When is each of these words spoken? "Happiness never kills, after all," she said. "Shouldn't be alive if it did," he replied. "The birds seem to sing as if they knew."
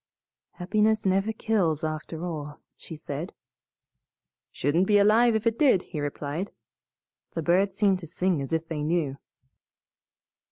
"Happiness 0.53 1.05
never 1.05 1.31
kills, 1.31 1.83
after 1.83 2.25
all," 2.25 2.59
she 2.75 2.95
said. 2.95 3.35
"Shouldn't 4.51 4.87
be 4.87 4.97
alive 4.97 5.35
if 5.35 5.45
it 5.45 5.59
did," 5.59 5.83
he 5.83 5.99
replied. 5.99 6.49
"The 7.35 7.43
birds 7.43 7.77
seem 7.77 7.97
to 7.97 8.07
sing 8.07 8.41
as 8.41 8.51
if 8.51 8.67
they 8.67 8.81
knew." 8.81 9.17